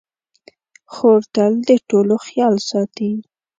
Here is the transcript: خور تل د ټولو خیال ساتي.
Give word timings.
خور 0.93 1.21
تل 1.33 1.53
د 1.67 1.69
ټولو 1.89 2.15
خیال 2.27 2.55
ساتي. 2.69 3.11